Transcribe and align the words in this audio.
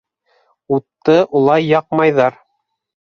Утты 0.77 1.17
улай 1.41 1.67
яҡмайҙар! 1.73 2.41